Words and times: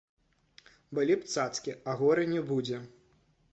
Былі 0.99 1.17
б 1.19 1.29
цацкі, 1.35 1.77
а 1.89 1.95
гора 2.01 2.25
не 2.35 2.43
будзе. 2.51 2.83